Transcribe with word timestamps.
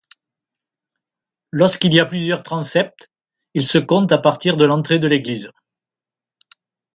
Lorsqu'il 1.51 1.93
y 1.93 1.99
a 1.99 2.07
plusieurs 2.07 2.41
transepts, 2.41 3.11
ils 3.53 3.67
se 3.67 3.77
comptent 3.77 4.11
à 4.11 4.17
partir 4.17 4.57
de 4.57 4.65
l'entrée 4.65 4.97
de 4.97 5.07
l'église. 5.07 5.51